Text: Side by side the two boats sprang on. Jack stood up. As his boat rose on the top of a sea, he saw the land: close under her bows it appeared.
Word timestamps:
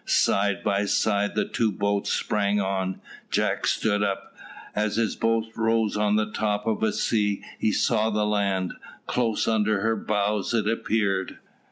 Side 0.03 0.63
by 0.63 0.85
side 0.85 1.35
the 1.35 1.45
two 1.45 1.71
boats 1.71 2.11
sprang 2.11 2.59
on. 2.59 2.99
Jack 3.29 3.67
stood 3.67 4.01
up. 4.01 4.35
As 4.75 4.95
his 4.95 5.15
boat 5.15 5.45
rose 5.55 5.95
on 5.95 6.15
the 6.15 6.31
top 6.31 6.65
of 6.65 6.81
a 6.81 6.91
sea, 6.91 7.43
he 7.59 7.71
saw 7.71 8.09
the 8.09 8.25
land: 8.25 8.73
close 9.05 9.47
under 9.47 9.81
her 9.81 9.95
bows 9.95 10.55
it 10.55 10.67
appeared. 10.67 11.37